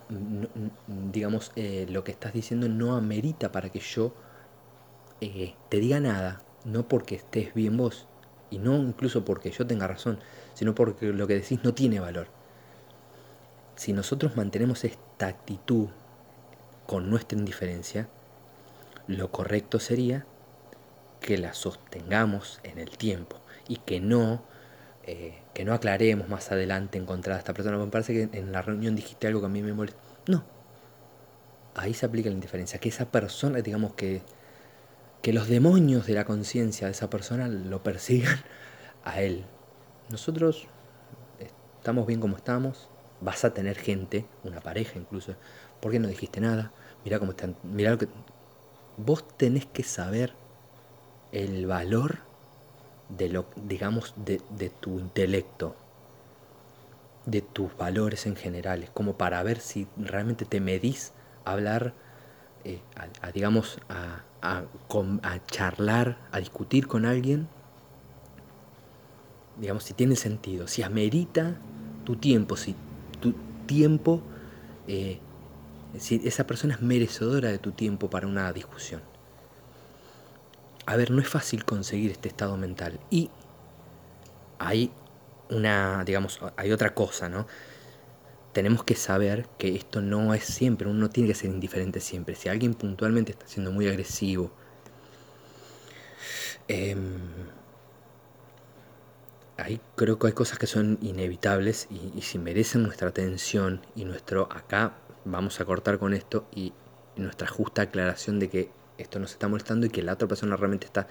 digamos, 1.11 1.51
eh, 1.55 1.85
lo 1.89 2.03
que 2.03 2.11
estás 2.11 2.33
diciendo 2.33 2.69
no 2.69 2.95
amerita 2.95 3.51
para 3.51 3.69
que 3.69 3.79
yo 3.79 4.15
eh, 5.21 5.53
te 5.69 5.77
diga 5.77 5.99
nada, 5.99 6.41
no 6.63 6.87
porque 6.87 7.13
estés 7.13 7.53
bien 7.53 7.77
vos, 7.77 8.07
y 8.49 8.57
no 8.57 8.77
incluso 8.77 9.23
porque 9.23 9.51
yo 9.51 9.67
tenga 9.67 9.85
razón, 9.87 10.17
sino 10.55 10.73
porque 10.73 11.13
lo 11.13 11.27
que 11.27 11.35
decís 11.35 11.59
no 11.63 11.75
tiene 11.75 11.99
valor. 11.99 12.29
Si 13.75 13.93
nosotros 13.93 14.35
mantenemos 14.35 14.83
esta 14.83 15.27
actitud 15.27 15.89
con 16.85 17.09
nuestra 17.09 17.37
indiferencia, 17.37 18.07
lo 19.07 19.31
correcto 19.31 19.79
sería 19.79 20.25
que 21.21 21.37
la 21.37 21.53
sostengamos 21.53 22.59
en 22.63 22.79
el 22.79 22.97
tiempo 22.97 23.37
y 23.67 23.77
que 23.77 23.99
no, 23.99 24.43
eh, 25.03 25.39
que 25.53 25.65
no 25.65 25.73
aclaremos 25.73 26.29
más 26.29 26.51
adelante 26.51 26.97
encontrar 26.97 27.35
a 27.37 27.39
esta 27.39 27.53
persona. 27.53 27.77
Me 27.77 27.87
parece 27.87 28.13
que 28.13 28.37
en 28.37 28.51
la 28.51 28.61
reunión 28.61 28.95
dijiste 28.95 29.27
algo 29.27 29.39
que 29.39 29.47
a 29.47 29.49
mí 29.49 29.61
me 29.61 29.73
molesta. 29.73 29.99
No. 30.27 30.43
Ahí 31.75 31.93
se 31.93 32.05
aplica 32.05 32.29
la 32.29 32.35
indiferencia. 32.35 32.79
Que 32.79 32.89
esa 32.89 33.11
persona, 33.11 33.61
digamos 33.61 33.93
que 33.93 34.21
que 35.25 35.33
los 35.33 35.47
demonios 35.47 36.05
de 36.05 36.13
la 36.13 36.23
conciencia 36.23 36.85
de 36.85 36.91
esa 36.91 37.09
persona 37.09 37.47
lo 37.47 37.81
persigan 37.81 38.37
a 39.03 39.23
él. 39.23 39.43
Nosotros 40.11 40.67
estamos 41.79 42.05
bien 42.05 42.19
como 42.19 42.37
estamos, 42.37 42.89
vas 43.21 43.43
a 43.43 43.51
tener 43.51 43.75
gente, 43.75 44.27
una 44.43 44.61
pareja 44.61 44.99
incluso, 44.99 45.33
¿por 45.81 45.91
qué 45.91 45.99
no 45.99 46.07
dijiste 46.07 46.41
nada? 46.41 46.71
Mira 47.03 47.19
cómo 47.19 47.31
están, 47.31 47.55
mira 47.63 47.91
lo 47.91 47.97
que 47.97 48.07
vos 48.97 49.27
tenés 49.37 49.65
que 49.65 49.83
saber 49.83 50.33
el 51.31 51.67
valor 51.67 52.19
de 53.09 53.29
lo 53.29 53.45
digamos 53.55 54.13
de, 54.17 54.41
de 54.51 54.69
tu 54.69 54.99
intelecto, 54.99 55.75
de 57.25 57.41
tus 57.41 57.75
valores 57.77 58.25
en 58.25 58.35
general, 58.35 58.89
como 58.93 59.17
para 59.17 59.41
ver 59.43 59.59
si 59.59 59.87
realmente 59.97 60.45
te 60.45 60.59
medís 60.59 61.13
hablar 61.43 61.93
eh, 62.65 62.79
digamos, 63.31 63.77
a, 63.89 64.23
a, 64.41 65.45
charlar, 65.45 66.17
a 66.31 66.39
discutir 66.39 66.87
con 66.87 67.05
alguien, 67.05 67.47
digamos, 69.59 69.83
si 69.83 69.93
tiene 69.93 70.15
sentido, 70.15 70.67
si 70.67 70.81
amerita 70.81 71.57
tu 72.05 72.15
tiempo, 72.15 72.57
si 72.57 72.75
tu 73.21 73.33
tiempo, 73.67 74.21
eh, 74.87 75.19
esa 75.97 76.47
persona 76.47 76.75
es 76.75 76.81
merecedora 76.81 77.49
de 77.49 77.59
tu 77.59 77.71
tiempo 77.71 78.09
para 78.09 78.27
una 78.27 78.51
discusión. 78.53 79.01
A 80.85 80.95
ver, 80.95 81.11
no 81.11 81.21
es 81.21 81.27
fácil 81.27 81.65
conseguir 81.65 82.11
este 82.11 82.29
estado 82.29 82.57
mental. 82.57 82.99
Y 83.09 83.29
hay 84.59 84.91
una, 85.49 86.03
digamos, 86.05 86.39
hay 86.57 86.71
otra 86.71 86.93
cosa, 86.93 87.29
¿no? 87.29 87.47
tenemos 88.55 88.85
que 88.85 88.95
saber 88.95 89.49
que 89.57 89.75
esto 89.75 90.01
no 90.01 90.33
es 90.33 90.45
siempre, 90.45 90.87
uno 90.87 91.09
tiene 91.09 91.27
que 91.27 91.35
ser 91.35 91.49
indiferente 91.49 91.99
siempre. 91.99 92.35
Si 92.35 92.47
alguien 92.47 92.73
puntualmente 92.73 93.33
está 93.33 93.45
siendo 93.47 93.69
muy 93.69 93.85
agresivo, 93.89 94.49
em, 96.69 97.19
ahí 99.57 99.81
creo 99.97 100.17
que 100.17 100.27
hay 100.27 100.33
cosas 100.33 100.57
que 100.57 100.67
son 100.67 100.97
inevitables 101.01 101.89
y, 101.89 102.21
si 102.21 102.39
merecen 102.39 102.83
nuestra 102.83 103.09
atención 103.09 103.81
y 103.93 104.05
nuestro 104.05 104.47
acá 104.49 104.93
vamos 105.25 105.59
a 105.59 105.65
cortar 105.65 105.99
con 105.99 106.13
esto 106.13 106.47
y 106.53 106.73
nuestra 107.17 107.47
justa 107.47 107.83
aclaración 107.83 108.39
de 108.39 108.49
que 108.49 108.69
esto 108.97 109.19
nos 109.19 109.31
está 109.31 109.47
molestando 109.47 109.85
y 109.85 109.89
que 109.89 110.01
la 110.01 110.13
otra 110.13 110.27
persona 110.27 110.55
realmente 110.55 110.85
está 110.85 111.07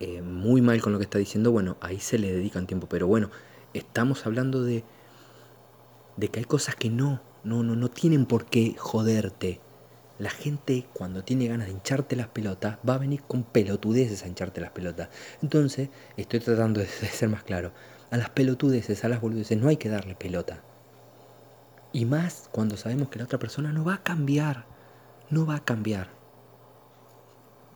eh, 0.00 0.22
muy 0.22 0.62
mal 0.62 0.80
con 0.80 0.92
lo 0.92 0.98
que 0.98 1.04
está 1.04 1.18
diciendo, 1.18 1.52
bueno, 1.52 1.76
ahí 1.80 2.00
se 2.00 2.18
le 2.18 2.32
dedican 2.32 2.66
tiempo. 2.66 2.88
Pero 2.88 3.06
bueno, 3.06 3.30
estamos 3.74 4.26
hablando 4.26 4.62
de 4.62 4.84
de 6.16 6.28
que 6.28 6.40
hay 6.40 6.44
cosas 6.44 6.74
que 6.76 6.90
no, 6.90 7.20
no, 7.44 7.62
no, 7.62 7.76
no 7.76 7.88
tienen 7.88 8.26
por 8.26 8.46
qué 8.46 8.74
joderte. 8.78 9.60
La 10.18 10.30
gente 10.30 10.86
cuando 10.92 11.24
tiene 11.24 11.48
ganas 11.48 11.66
de 11.66 11.72
hincharte 11.72 12.16
las 12.16 12.28
pelotas 12.28 12.78
va 12.88 12.94
a 12.94 12.98
venir 12.98 13.22
con 13.22 13.42
pelotudeces 13.42 14.22
a 14.22 14.28
hincharte 14.28 14.60
las 14.60 14.70
pelotas. 14.70 15.08
Entonces, 15.42 15.88
estoy 16.16 16.40
tratando 16.40 16.80
de 16.80 16.86
ser 16.86 17.28
más 17.28 17.42
claro. 17.42 17.72
A 18.10 18.16
las 18.16 18.30
pelotudeces, 18.30 19.04
a 19.04 19.08
las 19.08 19.20
boludeces, 19.20 19.58
no 19.58 19.68
hay 19.68 19.78
que 19.78 19.88
darle 19.88 20.14
pelota. 20.14 20.62
Y 21.92 22.04
más 22.04 22.48
cuando 22.52 22.76
sabemos 22.76 23.08
que 23.08 23.18
la 23.18 23.24
otra 23.24 23.38
persona 23.38 23.72
no 23.72 23.84
va 23.84 23.94
a 23.94 24.02
cambiar. 24.02 24.66
No 25.30 25.46
va 25.46 25.56
a 25.56 25.64
cambiar. 25.64 26.08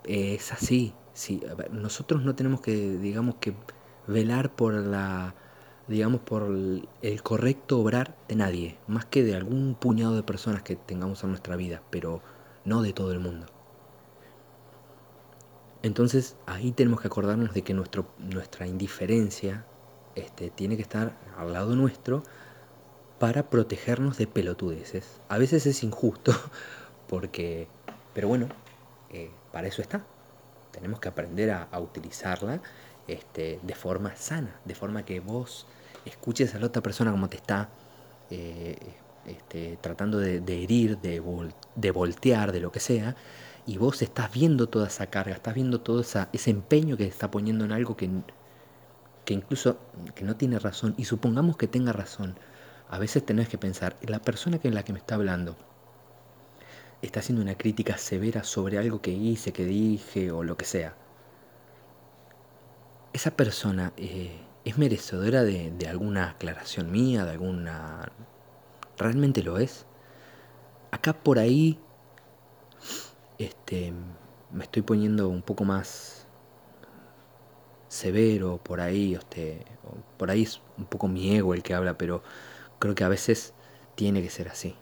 Es 0.05 0.53
así. 0.53 0.95
Sí. 1.13 1.43
Nosotros 1.71 2.23
no 2.23 2.35
tenemos 2.35 2.61
que, 2.61 2.99
digamos 2.99 3.37
que, 3.37 3.55
velar 4.07 4.55
por 4.55 4.75
la 4.75 5.35
digamos, 5.89 6.21
por 6.21 6.49
el 7.03 7.23
correcto 7.23 7.79
obrar 7.79 8.17
de 8.29 8.37
nadie, 8.37 8.79
más 8.89 9.05
que 9.05 9.23
de 9.23 9.37
algún 9.37 9.77
puñado 9.77 10.17
de 10.17 10.23
personas 10.23 10.63
que 10.63 10.77
tengamos 10.77 11.23
en 11.23 11.31
nuestra 11.31 11.57
vida, 11.57 11.83
pero 11.91 12.23
no 12.65 12.83
de 12.83 12.93
todo 12.93 13.13
el 13.13 13.21
mundo. 13.21 13.47
Entonces 15.83 16.37
ahí 16.47 16.73
tenemos 16.73 17.01
que 17.01 17.07
acordarnos 17.07 17.55
de 17.55 17.63
que 17.63 17.75
nuestro, 17.75 18.07
nuestra 18.19 18.67
indiferencia 18.67 19.65
este, 20.17 20.51
tiene 20.51 20.77
que 20.77 20.83
estar 20.83 21.17
al 21.37 21.53
lado 21.53 21.77
nuestro 21.77 22.25
para 23.19 23.49
protegernos 23.49 24.19
de 24.19 24.27
pelotudeces. 24.27 25.21
A 25.29 25.39
veces 25.39 25.67
es 25.67 25.83
injusto, 25.83 26.33
porque, 27.09 27.69
pero 28.15 28.29
bueno, 28.29 28.49
eh, 29.11 29.31
para 29.53 29.69
eso 29.69 29.83
está. 29.83 30.05
Tenemos 30.71 31.01
que 31.01 31.09
aprender 31.09 31.51
a, 31.51 31.69
utilizarla 31.81 32.61
este, 33.09 33.59
de 33.63 33.75
forma 33.75 34.15
sana, 34.17 34.61
de 34.65 34.75
forma 34.75 35.05
que 35.05 35.21
vos 35.21 35.67
escuches 36.05 36.55
a 36.55 36.59
la 36.59 36.67
otra 36.67 36.83
persona 36.83 37.11
como 37.11 37.29
te 37.29 37.37
está 37.37 37.71
eh, 38.31 38.77
este, 39.27 39.79
tratando 39.81 40.19
de, 40.19 40.37
herir, 40.63 40.99
de, 40.99 41.23
de, 41.75 41.91
voltear, 41.91 42.53
de 42.53 42.61
lo 42.61 42.71
que 42.71 42.81
sea, 42.81 43.17
y 43.67 43.79
vos 43.79 44.03
estás 44.03 44.33
viendo 44.33 44.69
toda 44.69 44.89
esa 44.89 45.07
carga, 45.07 45.35
estás 45.35 45.55
viendo 45.55 45.81
todo 45.81 46.01
ese 46.01 46.51
empeño 46.51 46.97
que 46.97 47.07
está 47.07 47.31
poniendo 47.31 47.65
en 47.65 47.73
algo 47.73 47.97
que, 47.97 48.09
que 49.25 49.35
incluso 49.35 49.79
que 50.15 50.25
no 50.25 50.37
tiene 50.37 50.59
razón, 50.59 50.95
y 50.97 51.07
supongamos 51.07 51.57
que 51.57 51.67
tenga 51.67 51.93
razón, 51.93 52.39
a 52.89 52.99
veces 52.99 53.25
tenés 53.25 53.49
que 53.49 53.59
pensar, 53.59 53.97
la 54.03 54.21
persona 54.21 54.59
que 54.59 54.71
la 54.71 54.85
que 54.85 54.93
me 54.93 54.99
está 54.99 55.17
hablando 55.17 55.57
está 57.03 57.21
haciendo 57.21 57.43
una 57.43 57.57
crítica 57.57 57.99
severa 57.99 58.45
sobre 58.45 58.79
algo 58.79 59.01
que 59.01 59.11
hice, 59.11 59.53
que 59.53 59.65
dije 59.65 60.31
o 60.31 60.43
lo 60.43 60.57
que 60.57 60.65
sea. 60.65 60.95
Esa 63.13 63.31
persona 63.31 63.93
eh, 63.97 64.47
¿Es 64.67 64.79
merecedora 64.79 65.45
de, 65.45 65.87
alguna 65.89 66.31
aclaración 66.31 66.91
mía, 66.91 67.25
de 67.25 67.31
alguna... 67.31 68.11
¿Realmente 68.99 69.45
lo 69.45 69.59
es? 69.59 69.87
Acá 70.91 71.13
por 71.13 71.39
ahí 71.39 71.79
este, 73.39 73.93
me 74.51 74.65
estoy 74.65 74.83
poniendo 74.83 75.29
un 75.29 75.43
poco 75.43 75.65
más 75.65 76.27
severo, 77.87 78.59
por 78.61 78.81
ahí, 78.81 79.15
este, 79.15 79.65
por 80.17 80.33
ahí 80.33 80.43
es 80.43 80.61
un 80.77 80.87
poco 80.87 81.07
mi 81.07 81.37
ego 81.37 81.55
el 81.55 81.63
que 81.63 81.73
habla, 81.73 81.97
pero 81.97 82.25
creo 82.79 82.95
que 82.95 83.05
a 83.05 83.09
veces 83.09 83.55
tiene 83.95 84.23
que 84.23 84.31
ser 84.31 84.49
así. 84.49 84.77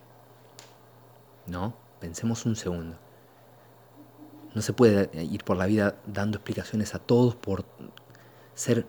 ¿No? 1.47 1.75
Pensemos 2.01 2.47
un 2.47 2.57
segundo. 2.57 2.97
No 4.55 4.63
se 4.63 4.73
puede 4.73 5.11
ir 5.23 5.45
por 5.45 5.57
la 5.57 5.67
vida 5.67 5.97
dando 6.07 6.39
explicaciones 6.39 6.95
a 6.95 6.99
todos 6.99 7.35
por 7.35 7.65
ser 8.55 8.87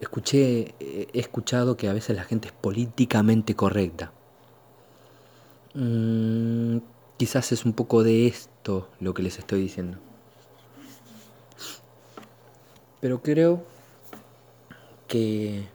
escuché, 0.00 0.74
he 0.80 1.08
escuchado 1.14 1.76
que 1.76 1.88
a 1.88 1.92
veces 1.92 2.16
la 2.16 2.24
gente 2.24 2.48
es 2.48 2.54
políticamente 2.54 3.54
correcta. 3.54 4.12
Mm, 5.74 6.78
quizás 7.16 7.52
es 7.52 7.64
un 7.64 7.72
poco 7.72 8.02
de 8.02 8.26
esto 8.26 8.88
lo 9.00 9.14
que 9.14 9.22
les 9.22 9.38
estoy 9.38 9.60
diciendo. 9.60 9.98
Pero 13.00 13.22
creo 13.22 13.62
que, 15.06 15.68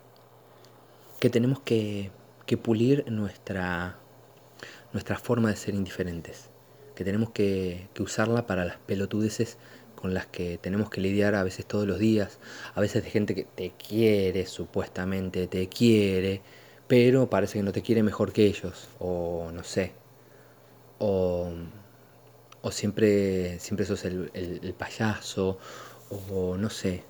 que 1.21 1.29
tenemos 1.29 1.59
que, 1.61 2.11
pulir 2.63 3.05
nuestra, 3.09 3.95
forma 5.23 5.49
de 5.49 5.55
ser 5.55 5.75
indiferentes. 5.75 6.49
Que 6.95 7.05
tenemos 7.05 7.29
que, 7.29 7.87
que 7.93 8.03
usarla 8.03 8.47
para 8.47 8.65
las 8.65 8.77
pelotudeces 8.77 9.57
con 9.95 10.15
las 10.15 10.25
que 10.25 10.57
tenemos 10.57 10.89
que 10.89 10.99
lidiar 10.99 11.35
a 11.35 11.43
veces 11.43 11.67
todos 11.67 11.87
los 11.87 11.99
días, 11.99 12.39
a 12.73 12.81
veces 12.81 13.03
de 13.03 13.11
gente 13.11 13.35
que 13.35 13.43
te 13.43 13.71
quiere, 13.77 14.47
supuestamente 14.47 15.45
te 15.47 15.69
quiere, 15.69 16.41
pero 16.87 17.29
parece 17.29 17.59
que 17.59 17.63
no 17.63 17.71
te 17.71 17.83
quiere 17.83 18.01
mejor 18.01 18.33
que 18.33 18.47
ellos, 18.47 18.89
o 18.97 19.51
no 19.53 19.63
sé, 19.63 19.93
o, 20.97 21.51
o 22.63 22.71
siempre, 22.71 23.59
siempre 23.59 23.85
sos 23.85 24.05
el, 24.05 24.31
el, 24.33 24.73
payaso, 24.73 25.59
o 26.09 26.57
no 26.57 26.69
sé. 26.71 27.03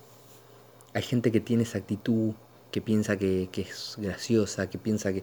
Hay 0.92 1.02
gente 1.02 1.32
que 1.32 1.40
tiene 1.40 1.62
esa 1.62 1.78
actitud, 1.78 2.34
que 2.72 2.80
piensa 2.80 3.16
que, 3.16 3.48
que 3.52 3.62
es 3.62 3.94
graciosa, 3.98 4.68
que 4.68 4.78
piensa 4.78 5.12
que, 5.12 5.22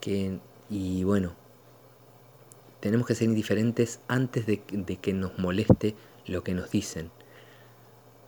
que... 0.00 0.38
Y 0.68 1.04
bueno, 1.04 1.34
tenemos 2.80 3.06
que 3.06 3.14
ser 3.14 3.28
indiferentes 3.28 4.00
antes 4.08 4.44
de, 4.46 4.62
de 4.70 4.96
que 4.96 5.14
nos 5.14 5.38
moleste 5.38 5.94
lo 6.26 6.42
que 6.42 6.54
nos 6.54 6.70
dicen. 6.70 7.10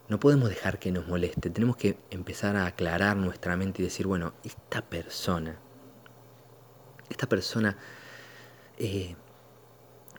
No 0.08 0.20
podemos 0.20 0.48
dejar 0.50 0.78
que 0.78 0.92
nos 0.92 1.06
moleste, 1.06 1.50
tenemos 1.50 1.76
que 1.76 1.96
empezar 2.10 2.56
a 2.56 2.66
aclarar 2.66 3.16
nuestra 3.16 3.56
mente 3.56 3.82
y 3.82 3.86
decir, 3.86 4.06
bueno, 4.06 4.34
esta 4.44 4.82
persona, 4.82 5.58
esta 7.08 7.26
persona, 7.26 7.78
eh, 8.76 9.16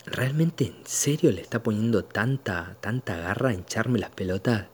¿realmente 0.06 0.66
en 0.66 0.86
serio 0.86 1.32
le 1.32 1.42
está 1.42 1.62
poniendo 1.62 2.04
tanta, 2.04 2.78
tanta 2.82 3.18
garra 3.18 3.50
a 3.50 3.54
hincharme 3.54 4.00
las 4.00 4.10
pelotas? 4.10 4.68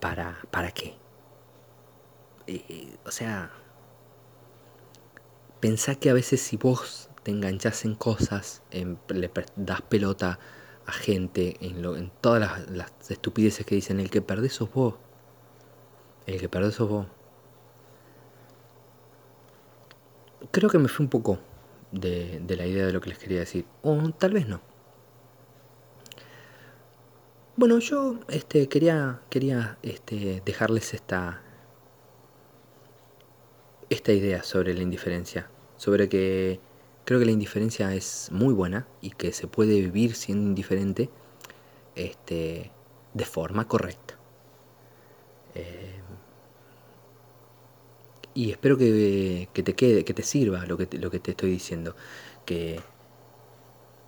¿Para, 0.00 0.38
para 0.50 0.70
qué? 0.72 1.03
Eh, 2.46 2.96
o 3.04 3.10
sea, 3.10 3.50
pensá 5.60 5.94
que 5.94 6.10
a 6.10 6.14
veces 6.14 6.40
si 6.42 6.56
vos 6.56 7.10
te 7.22 7.30
enganchás 7.30 7.84
en 7.84 7.94
cosas, 7.94 8.62
le 8.72 9.30
das 9.56 9.82
pelota 9.82 10.38
a 10.86 10.92
gente 10.92 11.56
en, 11.60 11.82
lo, 11.82 11.96
en 11.96 12.10
todas 12.20 12.68
las, 12.70 12.92
estupideces 13.10 13.64
que 13.64 13.74
dicen, 13.74 14.00
el 14.00 14.10
que 14.10 14.20
perdés 14.22 14.54
sos 14.54 14.70
vos. 14.72 14.94
El 16.26 16.40
que 16.40 16.48
perdés 16.48 16.74
sos 16.74 16.88
vos. 16.88 17.06
Creo 20.50 20.68
que 20.68 20.78
me 20.78 20.88
fui 20.88 21.04
un 21.04 21.10
poco 21.10 21.38
de, 21.90 22.40
de 22.40 22.56
la 22.56 22.66
idea 22.66 22.86
de 22.86 22.92
lo 22.92 23.00
que 23.00 23.10
les 23.10 23.18
quería 23.18 23.40
decir. 23.40 23.64
O 23.82 24.10
tal 24.10 24.32
vez 24.32 24.46
no. 24.46 24.60
Bueno, 27.56 27.78
yo 27.78 28.18
este, 28.28 28.68
quería, 28.68 29.20
quería 29.30 29.78
este, 29.82 30.42
dejarles 30.44 30.92
esta, 30.92 31.40
esta 33.90 34.12
idea 34.12 34.42
sobre 34.42 34.74
la 34.74 34.82
indiferencia. 34.82 35.48
Sobre 35.76 36.08
que 36.08 36.60
Creo 37.04 37.18
que 37.18 37.26
la 37.26 37.32
indiferencia 37.32 37.94
es 37.94 38.30
muy 38.32 38.54
buena 38.54 38.86
y 39.02 39.10
que 39.10 39.32
se 39.32 39.46
puede 39.46 39.80
vivir 39.80 40.14
siendo 40.14 40.48
indiferente 40.48 41.10
este, 41.94 42.70
de 43.12 43.24
forma 43.26 43.68
correcta. 43.68 44.14
Eh, 45.54 46.00
y 48.32 48.50
espero 48.50 48.78
que, 48.78 49.48
te 49.52 49.74
quede, 49.74 50.04
que 50.04 50.14
te 50.14 50.22
sirva 50.22 50.64
lo 50.66 50.78
que 50.78 50.98
lo 50.98 51.10
que 51.10 51.20
te 51.20 51.32
estoy 51.32 51.50
diciendo. 51.50 51.94
Que, 52.46 52.80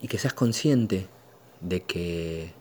y 0.00 0.08
que 0.08 0.18
seas 0.18 0.34
consciente 0.34 1.06
de 1.60 1.82
que, 1.82 2.52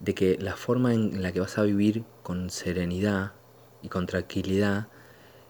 de 0.00 0.14
que 0.14 0.38
la 0.38 0.56
forma 0.56 0.94
en 0.94 1.22
la 1.22 1.32
que 1.32 1.40
vas 1.40 1.58
a 1.58 1.62
vivir 1.62 2.04
con 2.22 2.50
serenidad 2.50 3.32
y 3.82 3.88
con 3.88 4.06
tranquilidad 4.06 4.88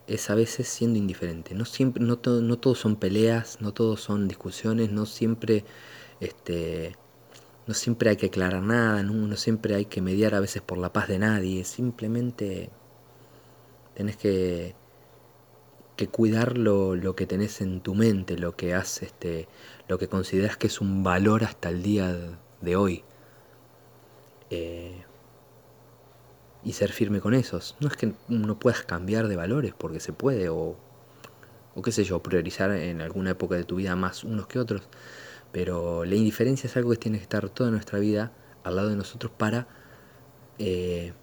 es 0.09 0.31
a 0.31 0.35
veces 0.35 0.69
siendo 0.69 0.99
indiferente. 0.99 1.55
No 1.55 1.65
siempre, 1.65 2.03
no, 2.03 2.19
todo, 2.19 2.41
no 2.43 2.59
todos 2.59 2.79
son 2.79 2.97
peleas, 2.97 3.61
no 3.61 3.73
todos 3.73 4.01
son 4.01 4.27
discusiones, 4.27 4.91
no 4.91 5.07
siempre, 5.07 5.65
este, 6.21 6.97
no 7.67 7.75
siempre 7.75 8.11
hay 8.11 8.17
que 8.17 8.27
aclarar 8.27 8.63
nada, 8.63 9.03
no, 9.03 9.37
siempre 9.37 9.75
hay 9.75 9.85
que 9.85 10.01
mediar 10.01 10.35
a 10.35 10.41
veces 10.41 10.63
por 10.63 10.79
la 10.79 10.93
paz 10.93 11.09
de 11.09 11.19
nadie. 11.19 11.65
Simplemente 11.65 12.71
tenés 13.95 14.17
que, 14.17 14.75
que 15.97 16.09
cuidar 16.09 16.57
lo, 16.57 16.95
lo, 16.97 17.15
que 17.15 17.27
tenés 17.27 17.61
en 17.61 17.83
tu 17.83 17.95
mente, 17.95 18.39
lo 18.39 18.57
que 18.57 18.75
has, 18.75 19.03
este, 19.03 19.49
lo 19.89 19.99
que 19.99 20.09
consideras 20.09 20.57
que 20.57 20.69
es 20.69 20.81
un 20.81 21.03
valor 21.05 21.45
hasta 21.45 21.69
el 21.69 21.83
día 21.83 22.17
de 22.63 22.77
hoy. 22.77 23.05
Eh, 24.51 25.05
y 26.69 26.75
ser 26.75 26.93
firme 26.93 27.23
con 27.23 27.33
esos. 27.33 27.77
No 27.81 27.89
es 27.89 27.97
que 27.97 28.13
no 28.29 28.59
puedas 28.59 28.83
cambiar 28.83 29.27
de 29.27 29.37
valores 29.37 29.73
porque 29.73 30.01
se 30.01 30.13
puede 30.13 30.51
o, 30.51 30.77
o 31.75 31.83
qué 31.83 31.93
sé 31.93 32.05
yo, 32.05 32.23
priorizar 32.23 32.73
en 32.73 33.01
alguna 33.01 33.31
época 33.31 33.55
de 33.55 33.65
tu 33.65 33.77
vida 33.77 33.97
más 33.97 34.23
unos 34.23 34.49
que 34.49 34.59
otros, 34.59 34.83
pero 35.51 36.05
la 36.05 36.15
indiferencia 36.15 36.69
es 36.69 36.77
algo 36.77 36.91
que 36.91 36.99
tiene 36.99 37.17
que 37.17 37.23
estar 37.23 37.49
toda 37.49 37.71
nuestra 37.71 37.99
vida 37.99 38.33
al 38.65 38.77
lado 38.77 38.91
de 38.91 38.97
nosotros 38.97 39.33
para, 39.35 39.67
eh, 40.59 41.15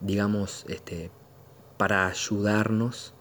digamos, 0.00 0.66
este, 0.68 1.10
para 1.78 2.06
ayudarnos 2.06 3.14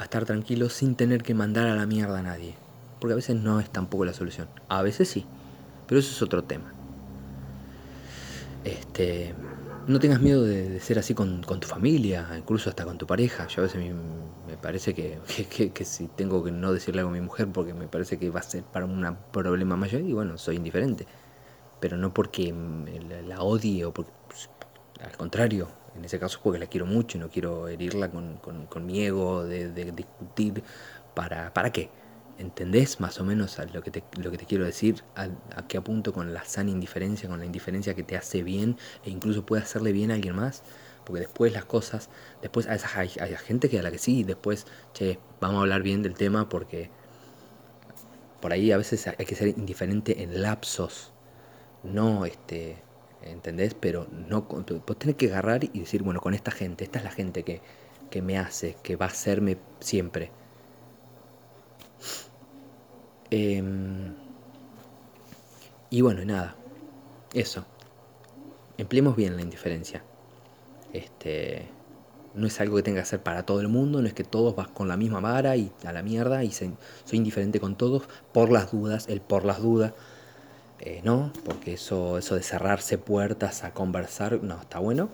a 0.00 0.04
estar 0.04 0.24
tranquilos 0.24 0.72
sin 0.72 0.96
tener 0.96 1.22
que 1.22 1.34
mandar 1.34 1.68
a 1.68 1.76
la 1.76 1.86
mierda 1.86 2.18
a 2.18 2.22
nadie. 2.22 2.56
Porque 2.98 3.12
a 3.12 3.16
veces 3.16 3.36
no 3.36 3.60
es 3.60 3.70
tampoco 3.70 4.04
la 4.04 4.12
solución. 4.12 4.48
A 4.68 4.82
veces 4.82 5.08
sí. 5.08 5.24
Pero 5.86 6.00
eso 6.00 6.10
es 6.10 6.20
otro 6.20 6.42
tema. 6.42 6.74
Este, 8.64 9.34
no 9.86 9.98
tengas 9.98 10.20
miedo 10.20 10.42
de, 10.42 10.80
ser 10.80 10.98
así 10.98 11.14
con, 11.14 11.42
tu 11.42 11.68
familia, 11.68 12.26
incluso 12.36 12.70
hasta 12.70 12.84
con 12.84 12.98
tu 12.98 13.06
pareja. 13.06 13.46
Yo 13.48 13.62
a 13.62 13.66
veces 13.66 13.94
me, 14.46 14.56
parece 14.56 14.94
que, 14.94 15.18
que, 15.72 15.84
si 15.84 16.08
tengo 16.08 16.42
que 16.42 16.50
no 16.50 16.72
decirle 16.72 17.00
algo 17.00 17.10
a 17.10 17.14
mi 17.14 17.20
mujer 17.20 17.48
porque 17.52 17.74
me 17.74 17.86
parece 17.86 18.18
que 18.18 18.30
va 18.30 18.40
a 18.40 18.42
ser 18.42 18.64
para 18.64 18.86
un 18.86 19.16
problema 19.32 19.76
mayor, 19.76 20.02
y 20.02 20.12
bueno, 20.12 20.38
soy 20.38 20.56
indiferente. 20.56 21.06
Pero 21.80 21.98
no 21.98 22.14
porque 22.14 22.54
la, 23.26 23.42
odie 23.42 23.84
o 23.84 23.92
porque, 23.92 24.12
al 25.02 25.16
contrario, 25.16 25.68
en 25.96 26.04
ese 26.04 26.18
caso 26.18 26.40
porque 26.42 26.58
la 26.58 26.66
quiero 26.66 26.86
mucho 26.86 27.18
y 27.18 27.20
no 27.20 27.28
quiero 27.28 27.68
herirla 27.68 28.10
con, 28.10 28.38
con, 28.38 28.86
mi 28.86 29.00
ego 29.02 29.44
de, 29.44 29.68
de 29.70 29.92
discutir. 29.92 30.62
¿Para, 31.14 31.52
¿Para 31.52 31.70
qué? 31.70 31.90
¿Entendés 32.36 32.98
más 32.98 33.20
o 33.20 33.24
menos 33.24 33.58
lo 33.72 33.82
que 33.82 33.92
te, 33.92 34.02
lo 34.20 34.30
que 34.30 34.38
te 34.38 34.44
quiero 34.44 34.64
decir? 34.64 35.04
A, 35.14 35.28
qué 35.68 35.78
apunto 35.78 36.12
con 36.12 36.34
la 36.34 36.44
sana 36.44 36.70
indiferencia, 36.70 37.28
con 37.28 37.38
la 37.38 37.46
indiferencia 37.46 37.94
que 37.94 38.02
te 38.02 38.16
hace 38.16 38.42
bien 38.42 38.76
e 39.04 39.10
incluso 39.10 39.46
puede 39.46 39.62
hacerle 39.62 39.92
bien 39.92 40.10
a 40.10 40.14
alguien 40.14 40.34
más? 40.34 40.62
Porque 41.04 41.20
después 41.20 41.52
las 41.52 41.64
cosas, 41.64 42.10
después 42.42 42.66
hay, 42.66 43.10
hay, 43.20 43.36
gente 43.36 43.68
que 43.68 43.78
a 43.78 43.82
la 43.82 43.90
que 43.92 43.98
sí, 43.98 44.24
después, 44.24 44.66
che, 44.94 45.18
vamos 45.40 45.58
a 45.58 45.60
hablar 45.60 45.82
bien 45.82 46.02
del 46.02 46.14
tema 46.14 46.48
porque 46.48 46.90
por 48.40 48.52
ahí 48.52 48.72
a 48.72 48.78
veces 48.78 49.06
hay 49.06 49.24
que 49.26 49.34
ser 49.36 49.48
indiferente 49.48 50.22
en 50.22 50.42
lapsos, 50.42 51.12
no 51.84 52.26
este, 52.26 52.82
¿entendés? 53.22 53.74
Pero 53.74 54.08
no, 54.10 54.42
vos 54.42 54.98
tenés 54.98 55.16
que 55.16 55.26
agarrar 55.26 55.64
y 55.64 55.78
decir, 55.78 56.02
bueno, 56.02 56.20
con 56.20 56.34
esta 56.34 56.50
gente, 56.50 56.84
esta 56.84 56.98
es 56.98 57.04
la 57.04 57.10
gente 57.12 57.44
que, 57.44 57.60
que 58.10 58.22
me 58.22 58.38
hace, 58.38 58.76
que 58.82 58.96
va 58.96 59.06
a 59.06 59.10
hacerme 59.10 59.58
siempre 59.80 60.30
Em, 63.30 64.14
y 65.90 66.00
bueno, 66.00 66.24
nada, 66.24 66.56
eso. 67.32 67.64
Empleemos 68.78 69.16
bien 69.16 69.36
la 69.36 69.42
indiferencia. 69.42 70.02
Este, 70.92 71.68
no 72.34 72.46
es 72.46 72.60
algo 72.60 72.76
que 72.76 72.82
tenga 72.82 72.96
que 72.96 73.02
hacer 73.02 73.22
para 73.22 73.44
todo 73.46 73.60
el 73.60 73.68
mundo, 73.68 74.02
no 74.02 74.08
es 74.08 74.14
que 74.14 74.24
todos 74.24 74.54
vas 74.56 74.68
con 74.68 74.88
la 74.88 74.96
misma 74.96 75.20
vara 75.20 75.56
y 75.56 75.72
a 75.84 75.92
la 75.92 76.02
mierda 76.02 76.44
y 76.44 76.50
soy 76.52 76.76
indiferente 77.12 77.60
con 77.60 77.76
todos 77.76 78.04
por 78.32 78.50
las 78.50 78.72
dudas, 78.72 79.08
el 79.08 79.20
por 79.20 79.44
las 79.44 79.60
dudas. 79.62 79.92
Eh, 80.80 81.00
no, 81.04 81.32
porque 81.44 81.74
eso, 81.74 82.18
eso 82.18 82.34
de 82.34 82.42
cerrarse 82.42 82.98
puertas 82.98 83.64
a 83.64 83.72
conversar, 83.72 84.42
no, 84.42 84.60
está 84.60 84.80
bueno. 84.80 85.10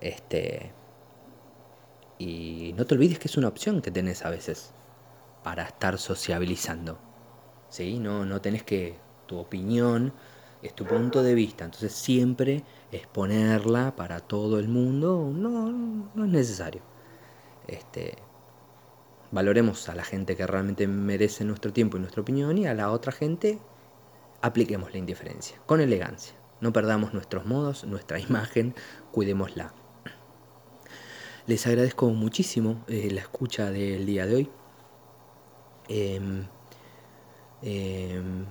Este, 0.00 0.72
y 2.18 2.74
no 2.76 2.86
te 2.86 2.94
olvides 2.94 3.18
que 3.18 3.28
es 3.28 3.36
una 3.36 3.48
opción 3.48 3.82
que 3.82 3.90
tenés 3.90 4.24
a 4.24 4.30
veces 4.30 4.70
para 5.44 5.62
estar 5.62 5.98
sociabilizando. 5.98 6.98
¿sí? 7.68 8.00
No, 8.00 8.24
no 8.24 8.40
tenés 8.40 8.64
que, 8.64 8.98
tu 9.26 9.38
opinión 9.38 10.12
es 10.62 10.74
tu 10.74 10.84
punto 10.84 11.22
de 11.22 11.34
vista, 11.34 11.64
entonces 11.64 11.92
siempre 11.92 12.64
exponerla 12.90 13.94
para 13.94 14.18
todo 14.20 14.58
el 14.58 14.68
mundo 14.68 15.30
no, 15.32 15.70
no 15.70 16.24
es 16.24 16.30
necesario. 16.30 16.82
Este, 17.68 18.16
valoremos 19.30 19.88
a 19.88 19.94
la 19.94 20.04
gente 20.04 20.36
que 20.36 20.46
realmente 20.46 20.86
merece 20.86 21.44
nuestro 21.44 21.72
tiempo 21.72 21.96
y 21.96 22.00
nuestra 22.00 22.22
opinión 22.22 22.58
y 22.58 22.66
a 22.66 22.74
la 22.74 22.90
otra 22.90 23.12
gente 23.12 23.58
apliquemos 24.42 24.92
la 24.92 24.98
indiferencia, 24.98 25.58
con 25.66 25.80
elegancia, 25.80 26.34
No 26.60 26.72
perdamos 26.72 27.12
nuestros 27.14 27.44
modos, 27.46 27.84
nuestra 27.84 28.18
imagen, 28.28 28.74
cuidémosla. 29.12 29.74
Les 31.46 31.66
agradezco 31.66 32.08
muchísimo 32.08 32.84
eh, 32.88 33.10
la 33.10 33.20
escucha 33.20 33.70
del 33.70 34.06
día 34.06 34.26
de 34.26 34.34
hoy. 34.34 34.50
Em, 35.88 36.46
em, 37.62 38.44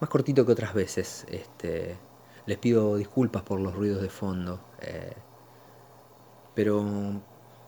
más 0.00 0.10
cortito 0.10 0.44
que 0.46 0.52
otras 0.52 0.74
veces. 0.74 1.26
Este, 1.30 1.96
les 2.46 2.58
pido 2.58 2.96
disculpas 2.96 3.42
por 3.42 3.60
los 3.60 3.74
ruidos 3.74 4.02
de 4.02 4.08
fondo. 4.10 4.60
Eh, 4.80 5.14
pero 6.54 7.20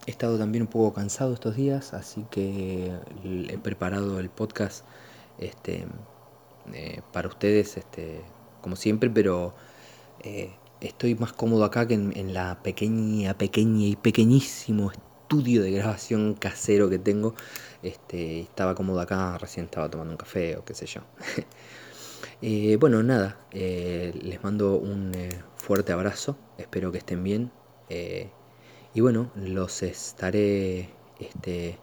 he 0.06 0.10
estado 0.10 0.38
también 0.38 0.62
un 0.62 0.68
poco 0.68 0.92
cansado 0.92 1.34
estos 1.34 1.56
días, 1.56 1.94
así 1.94 2.26
que 2.30 2.92
he 3.48 3.58
preparado 3.58 4.18
el 4.18 4.28
podcast 4.30 4.84
este, 5.38 5.86
eh, 6.72 7.02
para 7.12 7.28
ustedes, 7.28 7.76
este, 7.76 8.22
como 8.60 8.76
siempre, 8.76 9.10
pero 9.10 9.54
eh, 10.20 10.52
estoy 10.80 11.14
más 11.14 11.32
cómodo 11.32 11.64
acá 11.64 11.86
que 11.86 11.94
en, 11.94 12.34
la 12.34 12.62
pequeña, 12.62 13.34
pequeña 13.38 13.86
y 13.86 13.96
pequeñísimo 13.96 14.90
estudio 15.32 15.62
de 15.62 15.70
grabación 15.70 16.34
casero 16.34 16.90
que 16.90 16.98
tengo. 16.98 17.34
Este, 17.82 18.40
estaba 18.40 18.74
cómodo 18.74 19.00
acá, 19.00 19.38
recién 19.38 19.64
estaba 19.64 19.90
tomando 19.90 20.12
un 20.12 20.18
café 20.18 20.58
o 20.58 20.64
qué 20.64 20.74
sé 20.74 20.86
yo. 20.86 21.00
Eh, 22.44 22.76
bueno, 22.76 23.04
nada, 23.04 23.38
les 23.52 24.42
mando 24.42 24.74
un 24.76 25.12
fuerte 25.54 25.92
abrazo, 25.92 26.36
espero 26.58 26.90
que 26.90 26.98
estén 26.98 27.22
bien. 27.22 27.52
y 28.94 29.00
bueno, 29.00 29.30
los 29.36 29.84
estaré 29.84 30.90
este, 31.20 31.78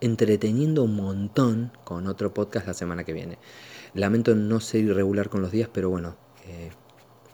entreteniendo 0.00 0.84
un 0.84 0.94
montón 0.94 1.72
con 1.82 2.06
otro 2.06 2.32
podcast 2.32 2.68
la 2.68 2.74
semana 2.74 3.02
que 3.02 3.12
viene. 3.12 3.38
Lamento 3.94 4.36
no 4.36 4.60
ser 4.60 4.82
irregular 4.82 5.28
con 5.28 5.42
los 5.42 5.50
días, 5.50 5.68
pero 5.72 5.90
bueno, 5.90 6.16
eh, 6.46 6.70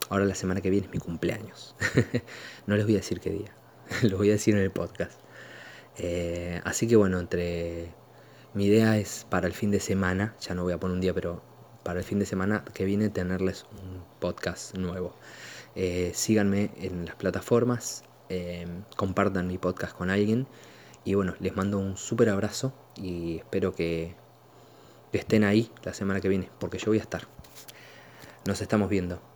ahora 0.09 0.25
la 0.25 0.35
semana 0.35 0.63
que 0.63 0.71
viene 0.71 0.87
es 0.87 0.93
mi 0.93 0.99
cumpleaños. 0.99 1.75
no 2.67 2.77
les 2.77 2.87
voy 2.87 2.95
a 2.95 2.99
decir 2.99 3.21
qué 3.21 3.31
día, 3.31 3.55
lo 4.03 4.17
voy 4.17 4.31
a 4.31 4.33
decir 4.33 4.55
en 4.55 4.63
el 4.63 4.71
podcast. 4.71 5.21
Eh, 5.99 6.61
así 6.65 6.87
que 6.87 6.97
bueno, 6.97 7.19
entre 7.19 7.93
mi 8.55 8.67
idea 8.67 8.97
es 8.99 9.27
para 9.29 9.47
el 9.47 9.53
fin 9.53 9.71
de 9.71 9.81
semana, 9.81 10.35
ya 10.41 10.55
no 10.55 10.63
voy 10.63 10.73
a 10.73 10.79
poner 10.79 10.95
un 10.95 11.01
día, 11.01 11.15
pero 11.15 11.43
para 11.83 11.99
el 11.99 12.05
fin 12.05 12.19
de 12.19 12.27
semana 12.27 12.65
que 12.75 12.85
viene 12.85 13.09
tenerles 13.09 13.67
un 13.73 14.05
podcast 14.21 14.77
nuevo. 14.77 15.15
Eh, 15.75 16.13
síganme 16.15 16.71
en 16.77 17.07
las 17.07 17.17
plataformas, 17.17 18.05
compartan 18.97 19.47
mi 19.47 19.59
podcast 19.59 19.95
con 19.95 20.09
alguien 20.09 20.47
y 21.05 21.15
bueno, 21.15 21.35
les 21.41 21.55
mando 21.55 21.79
un 21.79 21.99
súper 21.99 22.31
abrazo 22.31 22.73
y 22.97 23.39
espero 23.39 23.75
que 23.75 24.15
estén 25.13 25.45
ahí 25.45 25.71
la 25.85 25.95
semana 25.95 26.21
que 26.21 26.29
viene, 26.29 26.51
porque 26.59 26.79
yo 26.79 26.87
voy 26.87 26.99
a 26.99 27.03
estar. 27.03 27.29
Nos 28.47 28.61
estamos 28.61 28.89
viendo. 28.89 29.32